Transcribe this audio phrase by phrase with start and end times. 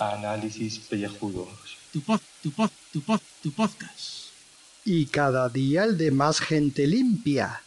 [0.00, 1.78] Análisis pellejudos.
[1.92, 4.32] Tu pod, tu pod, tu pod, tu podcast.
[4.84, 7.62] Y cada día el de más gente limpia.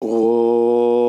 [0.00, 1.06] Oh,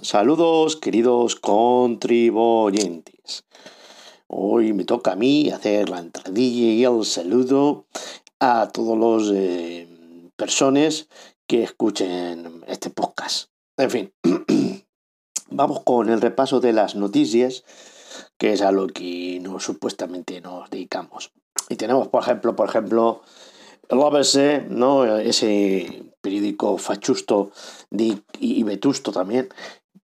[0.00, 3.44] saludos, queridos contribuyentes.
[4.28, 7.84] Hoy me toca a mí hacer la entradilla y el saludo
[8.38, 9.89] a todos los eh,
[10.40, 11.06] personas
[11.46, 13.50] que escuchen este podcast.
[13.76, 14.12] En fin,
[15.50, 17.62] vamos con el repaso de las noticias,
[18.38, 21.30] que es a lo que nos, supuestamente nos dedicamos.
[21.68, 23.20] Y tenemos, por ejemplo, por ejemplo,
[23.90, 25.04] el ABC, ¿no?
[25.18, 27.52] ese periódico fachusto
[27.90, 29.50] y vetusto también,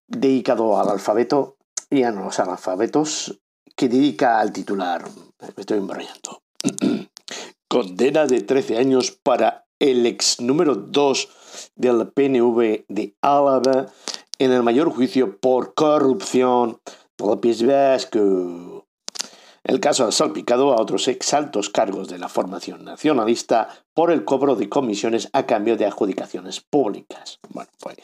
[0.07, 1.57] dedicado al alfabeto
[1.89, 3.39] y a los analfabetos,
[3.75, 5.03] que dedica al titular,
[5.39, 6.43] me estoy embarrando,
[7.67, 11.29] condena de 13 años para el ex número 2
[11.75, 13.87] del PNV de Álava
[14.39, 16.79] en el mayor juicio por corrupción
[17.17, 18.85] del Vasco.
[19.63, 24.23] El caso ha salpicado a otros ex altos cargos de la formación nacionalista por el
[24.23, 27.39] cobro de comisiones a cambio de adjudicaciones públicas.
[27.49, 27.97] Bueno, pues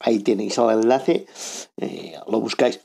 [0.00, 1.26] ahí tenéis el enlace,
[1.78, 2.80] eh, lo buscáis.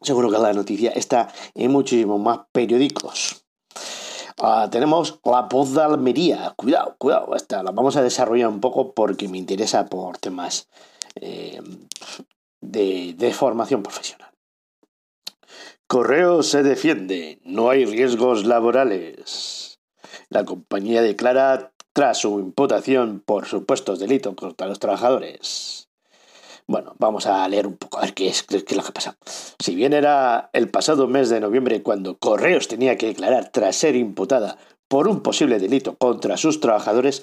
[0.00, 3.45] Seguro que la noticia está en muchísimos más periódicos.
[4.38, 6.52] Ah, tenemos la voz de Almería.
[6.56, 7.34] Cuidado, cuidado.
[7.34, 10.68] Esta la vamos a desarrollar un poco porque me interesa por temas
[11.14, 11.60] eh,
[12.60, 14.30] de, de formación profesional.
[15.86, 17.40] Correo se defiende.
[17.44, 19.78] No hay riesgos laborales.
[20.28, 25.85] La compañía declara tras su imputación por supuestos delitos contra los trabajadores.
[26.68, 29.16] Bueno, vamos a leer un poco, a ver qué es, qué lo que pasa.
[29.60, 33.94] Si bien era el pasado mes de noviembre cuando Correos tenía que declarar tras ser
[33.94, 37.22] imputada por un posible delito contra sus trabajadores,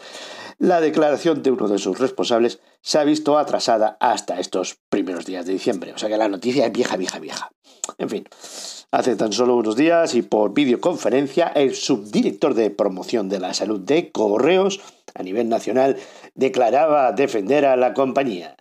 [0.60, 5.46] la declaración de uno de sus responsables se ha visto atrasada hasta estos primeros días
[5.46, 5.92] de diciembre.
[5.94, 7.52] O sea que la noticia es vieja, vieja, vieja.
[7.98, 8.26] En fin,
[8.92, 13.82] hace tan solo unos días y por videoconferencia, el subdirector de promoción de la salud
[13.82, 14.80] de Correos
[15.16, 15.98] a nivel nacional
[16.34, 18.56] declaraba defender a la compañía.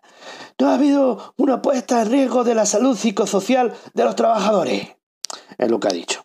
[0.59, 4.97] No ha habido una puesta en riesgo de la salud psicosocial de los trabajadores.
[5.59, 6.25] Es lo que ha dicho.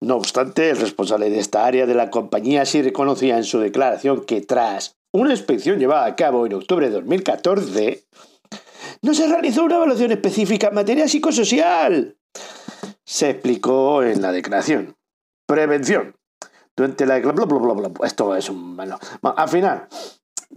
[0.00, 4.24] No obstante, el responsable de esta área de la compañía sí reconocía en su declaración
[4.24, 8.06] que tras una inspección llevada a cabo en octubre de 2014,
[9.02, 12.16] no se realizó una evaluación específica en materia psicosocial.
[13.04, 14.96] Se explicó en la declaración.
[15.46, 16.16] Prevención.
[16.76, 17.16] Durante la...
[18.04, 18.76] Esto es un...
[18.76, 19.88] Bueno, al final,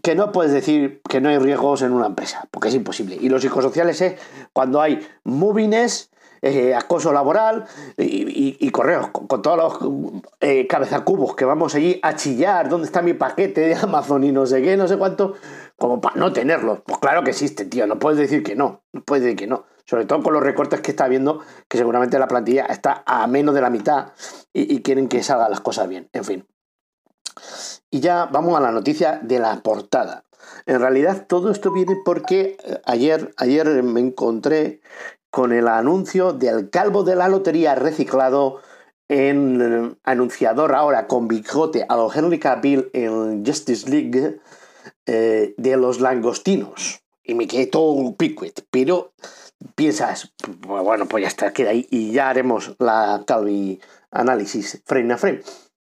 [0.01, 3.17] que no puedes decir que no hay riesgos en una empresa, porque es imposible.
[3.19, 4.15] Y los psicosociales es
[4.53, 6.11] cuando hay movines,
[6.41, 7.65] eh, acoso laboral
[7.97, 13.13] y, correos, con, todos los eh, cabezacubos que vamos allí a chillar, ¿dónde está mi
[13.13, 15.33] paquete de Amazon y no sé qué, no sé cuánto?
[15.75, 16.79] Como para no tenerlos.
[16.85, 19.65] Pues claro que existe, tío, no puedes decir que no, no puedes decir que no.
[19.85, 23.55] Sobre todo con los recortes que está viendo, que seguramente la plantilla está a menos
[23.55, 24.13] de la mitad
[24.53, 26.09] y, y quieren que salgan las cosas bien.
[26.13, 26.47] En fin.
[27.91, 30.25] Y ya vamos a la noticia de la portada.
[30.65, 34.81] En realidad todo esto viene porque eh, ayer, ayer me encontré
[35.29, 38.61] con el anuncio del calvo de la lotería reciclado
[39.07, 44.39] en eh, anunciador ahora con bigote a lo Henry Cavill en Justice League
[45.05, 47.01] eh, de los langostinos.
[47.23, 48.65] Y me quedé todo piquet.
[48.71, 49.13] Pero
[49.75, 53.79] piensas, bueno, pues ya está, queda ahí y ya haremos la calvi
[54.11, 55.41] análisis frame a frame.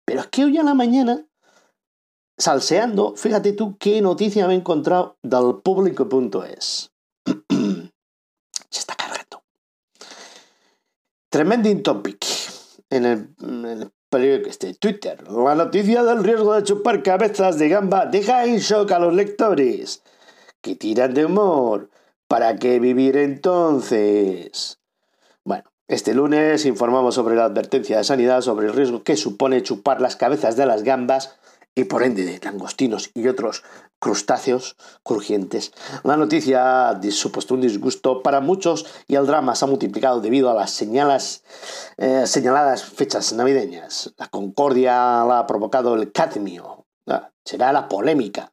[0.05, 1.25] Pero es que hoy a la mañana
[2.39, 6.93] salseando, fíjate tú qué noticia me he encontrado del público.es.
[7.25, 7.33] Se
[8.71, 9.43] está cargando.
[11.31, 12.25] Tremending topic
[12.91, 15.31] en el, periódico este, Twitter.
[15.31, 20.03] La noticia del riesgo de chupar cabezas de gamba deja en shock a los lectores
[20.61, 21.91] que tiran de humor.
[22.29, 24.81] ¿Para qué vivir entonces?
[25.45, 30.01] Bueno, este lunes informamos sobre la advertencia de sanidad sobre el riesgo que supone chupar
[30.01, 31.37] las cabezas de las gambas
[31.77, 33.63] y por ende de langostinos y otros
[34.01, 35.73] crustáceos crujientes.
[36.03, 40.55] La noticia supuesto un disgusto para muchos y el drama se ha multiplicado debido a
[40.55, 41.45] las señalas,
[41.99, 44.15] eh, señaladas fechas navideñas.
[44.17, 46.87] La concordia la ha provocado el cadmio.
[47.07, 48.53] Ah, será la polémica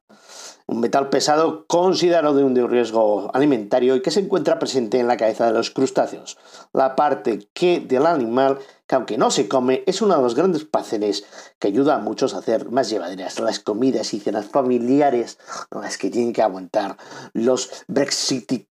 [0.65, 5.17] un metal pesado considerado de un riesgo alimentario y que se encuentra presente en la
[5.17, 6.37] cabeza de los crustáceos,
[6.71, 10.65] la parte que del animal que aunque no se come es uno de los grandes
[10.65, 11.25] placeres
[11.59, 15.37] que ayuda a muchos a hacer más llevaderas las comidas y cenas familiares,
[15.71, 16.97] las que tienen que aguantar
[17.33, 18.67] los brexit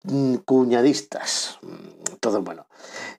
[0.45, 1.59] cuñadistas.
[2.19, 2.67] Todo bueno.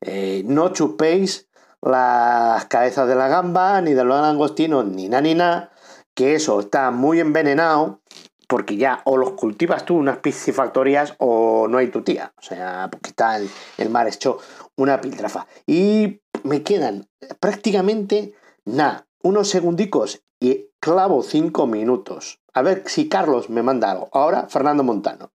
[0.01, 1.49] Eh, no chupéis
[1.83, 5.71] las cabezas de la gamba, ni de los langostinos, ni na ni na,
[6.15, 8.01] que eso está muy envenenado
[8.49, 12.33] porque ya o los cultivas tú unas piscifactorías o no hay tu tía.
[12.39, 14.39] O sea, porque está el, mar hecho
[14.75, 15.47] una piltrafa.
[15.67, 17.07] Y me quedan
[17.41, 18.35] prácticamente
[18.65, 22.41] nada, unos segundicos y clavo cinco minutos.
[22.55, 24.09] A ver si Carlos me manda algo.
[24.13, 25.31] Ahora, Fernando Montano.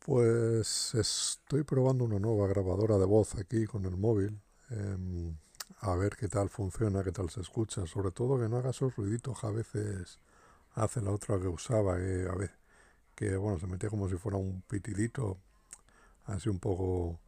[0.00, 4.38] Pues estoy probando una nueva grabadora de voz aquí con el móvil.
[4.70, 5.34] em,
[5.84, 7.86] a ver qué tal funciona, qué tal se escucha.
[7.86, 10.18] Sobre todo que no haga esos ruiditos a veces
[10.74, 12.56] hace la otra que usaba, a veces
[13.16, 15.38] que bueno, se metía como si fuera un pitidito,
[16.26, 17.20] así un poco,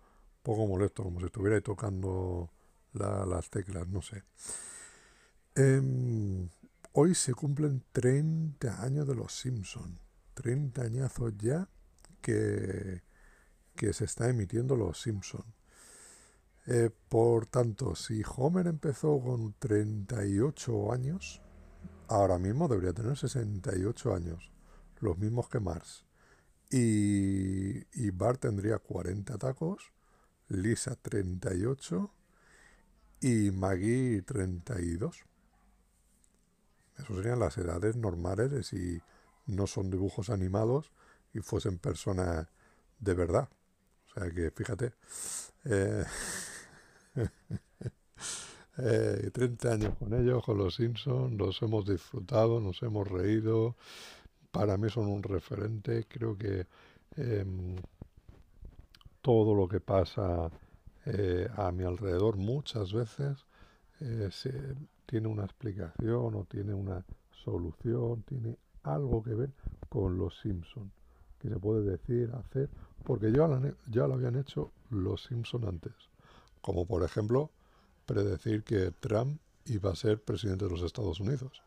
[0.43, 2.51] poco molesto, como si estuviera ahí tocando
[2.95, 4.25] la- las teclas, no sé.
[5.55, 6.49] Em,
[6.93, 9.99] hoy se cumplen 30 años de los Simpson,
[10.35, 11.69] 30 añazos ya
[12.23, 13.03] que,
[13.77, 15.45] que se está emitiendo Los Simpson.
[16.67, 21.41] Eh, por tanto, si Homer empezó con 38 años,
[22.09, 24.51] ahora mismo debería tener 68 años,
[25.01, 26.05] los mismos que Marx.
[26.71, 29.93] Y, y Bart tendría 40 tacos,
[30.49, 32.11] Lisa 38
[33.21, 35.25] y Maggie 32.
[36.99, 39.01] Esas serían las edades normales de si
[39.47, 40.93] no son dibujos animados
[41.33, 42.49] y fuesen personas
[42.99, 43.49] de verdad.
[44.07, 44.95] O sea que fíjate,
[45.65, 46.05] eh,
[48.79, 53.77] eh, 30 años con ellos, con los Simpsons, los hemos disfrutado, nos hemos reído.
[54.53, 56.07] Para mí son un referente.
[56.09, 56.67] Creo que
[57.17, 57.77] em,
[59.23, 60.51] todo lo que pasa
[61.07, 63.45] eh, a mi alrededor muchas veces
[64.01, 64.75] eh, se-
[65.07, 67.05] tiene una explicación o tiene una
[67.45, 69.51] solución, tiene algo que ver
[69.89, 70.91] con los Simpson,
[71.41, 72.71] que se puede decir, hacer,
[73.05, 73.61] porque ya lo,
[73.91, 75.95] ya lo habían hecho los Simpson antes,
[76.67, 77.53] como por ejemplo
[78.07, 81.63] predecir que Trump iba a ser presidente de los Estados Unidos.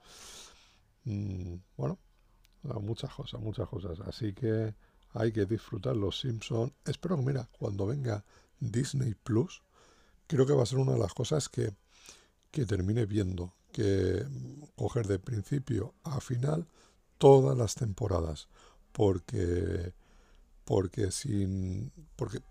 [1.05, 1.97] Mm, bueno,
[2.81, 4.01] muchas cosas, muchas cosas.
[4.01, 4.75] Así que
[5.13, 6.73] hay que disfrutar los Simpson.
[6.83, 8.25] Espero que, mira, cuando venga
[8.59, 9.63] Disney Plus,
[10.27, 11.71] creo que va a ser una de las cosas que,
[12.51, 16.67] que termine viendo, que mm, coger de principio a final
[17.17, 18.49] todas las temporadas,
[18.91, 19.93] porque
[20.65, 22.41] porque sin porque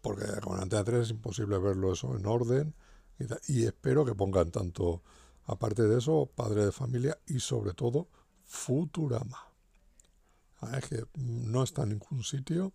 [0.00, 2.74] porque con Antena 3 es imposible verlo eso en orden
[3.46, 5.02] y, espero que pongan tanto
[5.44, 8.08] aparte de eso Padre de Familia y sobre todo
[8.44, 9.52] Futurama.
[10.60, 12.72] Ah, Es que no está en ningún sitio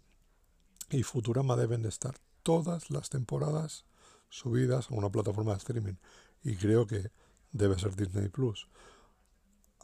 [0.89, 3.85] y Futurama deben de estar todas las temporadas
[4.29, 5.95] subidas a una plataforma de streaming
[6.43, 7.11] y creo que
[7.51, 8.67] debe ser Disney Plus.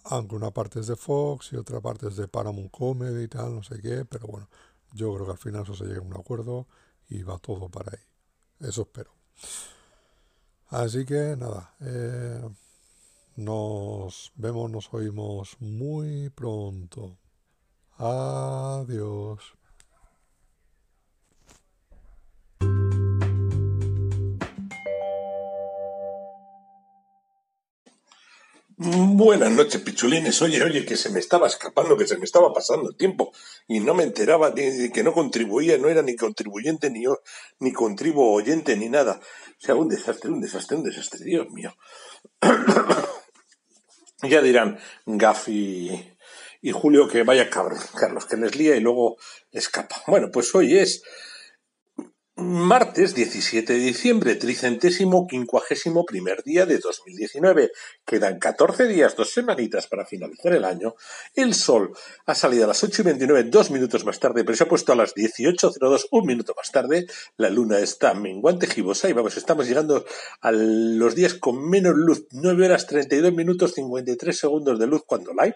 [0.04, 3.56] Aunque una parte es de Fox y otra parte es de Paramount Comedy y tal,
[3.56, 4.50] no sé qué, pero bueno,
[4.94, 6.68] yo creo que al final eso se llega a un acuerdo
[7.12, 8.68] y va todo para ahí.
[8.68, 9.12] Eso espero.
[10.70, 12.50] Así que nada, eh,
[13.36, 17.18] nos vemos, nos oímos muy pronto.
[17.98, 19.61] Adiós.
[28.84, 30.42] Buenas noches, pichulines.
[30.42, 33.32] Oye, oye, que se me estaba escapando, que se me estaba pasando el tiempo
[33.68, 37.04] y no me enteraba de que no contribuía, no era ni contribuyente, ni,
[37.60, 37.74] ni
[38.16, 39.20] oyente, ni nada.
[39.22, 41.76] O sea, un desastre, un desastre, un desastre, Dios mío.
[44.24, 46.16] Ya dirán Gafi
[46.62, 49.18] y Julio que vaya cabrón, Carlos, que les lía y luego
[49.52, 50.04] escapa.
[50.08, 51.04] Bueno, pues hoy es
[52.42, 57.72] Martes 17 de diciembre, tricentésimo quincuagésimo primer día de 2019.
[58.04, 60.96] Quedan 14 días, dos semanitas para finalizar el año.
[61.36, 61.94] El sol
[62.26, 64.92] ha salido a las 8 y 29, dos minutos más tarde, pero se ha puesto
[64.92, 67.06] a las 18.02, un minuto más tarde.
[67.38, 70.04] La luna está menguante gibosa y vamos, estamos llegando
[70.42, 75.34] a los días con menos luz, 9 horas 32 minutos 53 segundos de luz cuando
[75.34, 75.54] la hay.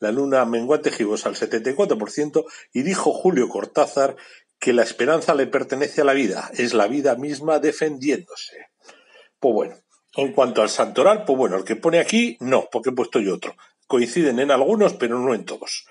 [0.00, 4.16] La luna menguante gibosa al 74% y dijo Julio Cortázar
[4.62, 8.68] que la esperanza le pertenece a la vida, es la vida misma defendiéndose.
[9.40, 9.74] Pues bueno,
[10.14, 13.34] en cuanto al santoral, pues bueno, el que pone aquí, no, porque he puesto yo
[13.34, 13.56] otro.
[13.88, 15.84] Coinciden en algunos, pero no en todos.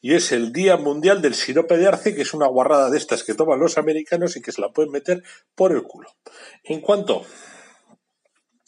[0.00, 3.24] Y es el Día Mundial del Sirope de Arce, que es una guarrada de estas
[3.24, 5.22] que toman los americanos y que se la pueden meter
[5.54, 6.08] por el culo.
[6.62, 7.26] En cuanto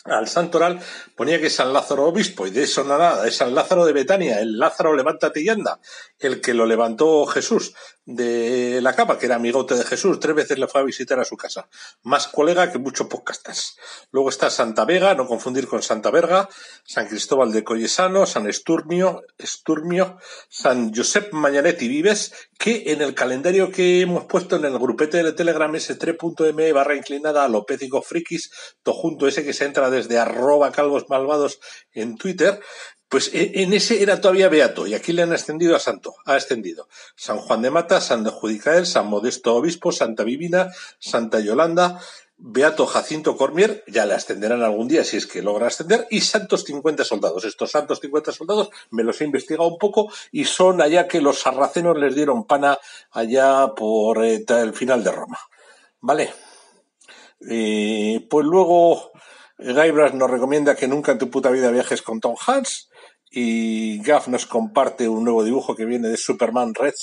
[0.05, 0.81] al santoral
[1.17, 4.59] ponía que San Lázaro obispo y de eso nada, es San Lázaro de Betania, el
[4.59, 5.81] Lázaro levántate y anda,
[6.19, 7.75] el que lo levantó Jesús,
[8.07, 11.25] de la capa, que era amigote de Jesús, tres veces le fue a visitar a
[11.25, 11.69] su casa.
[12.05, 13.77] Más colega que muchos podcasters.
[14.13, 16.49] Luego está Santa Vega, no confundir con Santa Verga,
[16.85, 23.73] San Cristóbal de Collesano, San Esturmio, Esturmio, San Josep Mañanetti Vives, que en el calendario
[23.73, 28.51] que hemos puesto en el grupete de Telegram s3.me barra inclinada a Lopético Frikis,
[28.85, 31.59] todo junto ese que se entra desde arroba calvos malvados
[31.93, 32.61] en Twitter,
[33.09, 36.35] pues e, en ese era todavía beato y aquí le han extendido a santo, ha
[36.35, 42.01] extendido San Juan de Mata, San de Judicael, San Modesto Obispo, Santa Vivina, Santa Yolanda,
[42.39, 46.65] Beato Jacinto Cormier, ya le ascenderán algún día si es que logra ascender, y santos
[46.65, 47.45] 50 soldados.
[47.45, 51.39] Estos santos 50 soldados me los he investigado un poco y son allá que los
[51.39, 52.79] sarracenos les dieron pana
[53.11, 55.39] allá por eh, el final de Roma.
[56.01, 56.33] ¿Vale?
[57.39, 59.13] pues luego
[59.59, 62.89] Guybrush nos recomienda que nunca en tu puta vida viajes con Tom Hanks
[63.39, 66.95] y Gaff nos comparte un nuevo dibujo que viene de Superman Red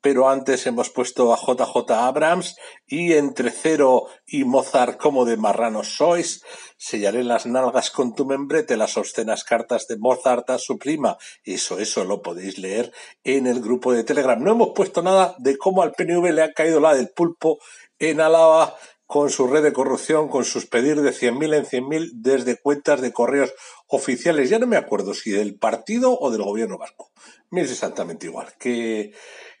[0.00, 2.56] pero antes hemos puesto a JJ Abrams
[2.88, 6.42] y entre Cero y Mozart como de marranos sois,
[6.76, 11.16] sellaré las nalgas con tu membrete las obscenas cartas de Mozart a su prima.
[11.44, 12.92] Eso, eso lo podéis leer
[13.22, 14.42] en el grupo de Telegram.
[14.42, 17.58] No hemos puesto nada de cómo al PNV le ha caído la del pulpo
[18.00, 18.74] en Álava
[19.14, 23.12] con su red de corrupción, con sus pedir de 100.000 en 100.000 desde cuentas de
[23.12, 23.54] correos
[23.86, 24.50] oficiales.
[24.50, 27.12] Ya no me acuerdo si del partido o del gobierno vasco.
[27.48, 28.52] Me es exactamente igual.
[28.58, 29.12] Que,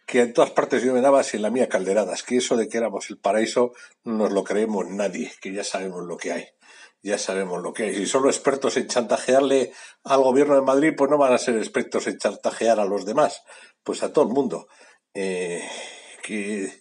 [0.08, 2.24] que en todas partes yo me daba sin la mía calderadas.
[2.24, 5.30] Que eso de que éramos el paraíso no nos lo creemos nadie.
[5.40, 6.48] Que ya sabemos lo que hay.
[7.04, 7.94] Ya sabemos lo que hay.
[7.94, 9.70] Si solo expertos en chantajearle
[10.02, 13.44] al gobierno de Madrid, pues no van a ser expertos en chantajear a los demás.
[13.84, 14.66] Pues a todo el mundo.
[15.14, 15.62] Eh,
[16.24, 16.72] que,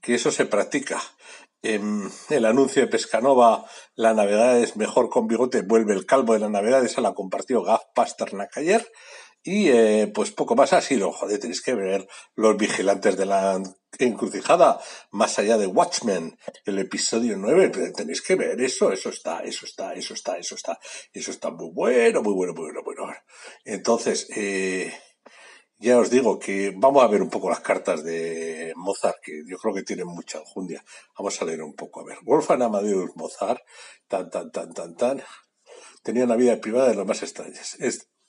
[0.00, 1.02] que eso se practica
[1.62, 3.64] en el anuncio de Pescanova,
[3.94, 7.62] la Navidad es mejor con bigote, vuelve el calvo de la Navidad, esa la compartió
[7.62, 8.86] Gaf Pasternak ayer.
[9.44, 13.60] Y eh, pues poco más ha sido, joder, tenéis que ver los vigilantes de la
[13.98, 19.66] encrucijada, más allá de Watchmen, el episodio 9, tenéis que ver eso, eso está, eso
[19.66, 20.78] está, eso está, eso está,
[21.12, 23.18] eso está muy bueno, muy bueno, muy bueno, muy bueno.
[23.64, 24.92] Entonces, eh,
[25.82, 29.58] ya os digo que vamos a ver un poco las cartas de Mozart, que yo
[29.58, 30.84] creo que tienen mucha enjundia.
[31.18, 32.00] Vamos a leer un poco.
[32.00, 33.60] A ver, Wolfgang Amadeus Mozart,
[34.06, 35.22] tan, tan, tan, tan, tan,
[36.04, 37.76] tenía una vida privada de lo más extrañas.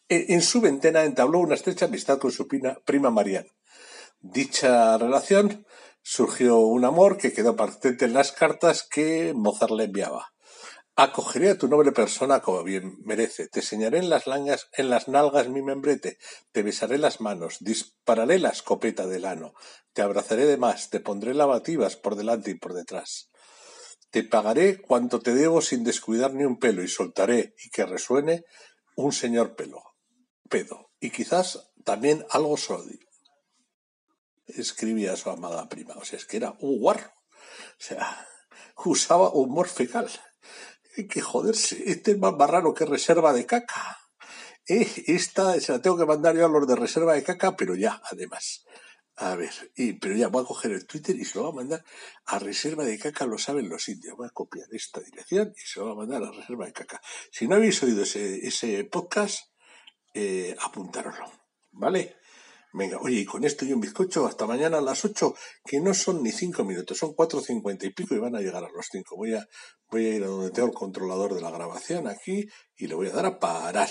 [0.10, 3.52] en su ventana entabló una estrecha amistad con su prima Marianne.
[4.20, 5.66] Dicha relación
[6.02, 10.33] surgió un amor que quedó patente en las cartas que Mozart le enviaba.
[10.96, 15.08] Acogeré a tu noble persona como bien merece, te enseñaré en las, langas, en las
[15.08, 16.20] nalgas mi membrete,
[16.52, 19.56] te besaré las manos, dispararé la escopeta del ano,
[19.94, 23.32] te abrazaré de más, te pondré lavativas por delante y por detrás.
[24.12, 28.46] Te pagaré cuanto te debo sin descuidar ni un pelo y soltaré y que resuene
[28.96, 29.82] un señor pelo,
[30.48, 33.00] pedo, y quizás también algo sodio.
[34.46, 37.12] Escribía a su amada prima, o sea, es que era un guarro,
[37.80, 38.28] o sea,
[38.86, 40.08] usaba humor fecal
[41.10, 44.00] que joderse, este es más marrano que reserva de caca.
[44.68, 47.76] Eh, esta se la tengo que mandar yo a los de reserva de caca, pero
[47.76, 48.66] ya, además.
[49.16, 51.56] A ver, y, pero ya voy a coger el Twitter y se lo voy a
[51.56, 51.86] mandar
[52.26, 54.18] a reserva de caca, lo saben los indios.
[54.18, 57.02] Voy a copiar esta dirección y se lo voy a mandar a reserva de caca.
[57.32, 59.52] Si no habéis oído ese, ese podcast,
[60.14, 61.32] eh, apuntároslo,
[61.72, 62.16] ¿vale?
[62.76, 65.94] Venga, oye, y con esto y un bizcocho hasta mañana a las 8, que no
[65.94, 69.16] son ni 5 minutos, son 4.50 y pico y van a llegar a los 5.
[69.16, 69.48] Voy a,
[69.92, 73.10] voy a ir a donde tengo el controlador de la grabación aquí y le voy
[73.10, 73.90] a dar a parar.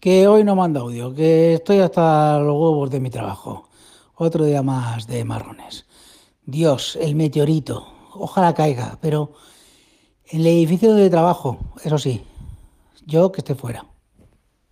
[0.00, 3.68] Que hoy no manda audio, que estoy hasta los huevos de mi trabajo.
[4.14, 5.84] Otro día más de marrones.
[6.44, 7.88] Dios, el meteorito.
[8.14, 9.32] Ojalá caiga, pero
[10.26, 12.24] en el edificio de trabajo, eso sí.
[13.04, 13.91] Yo que esté fuera.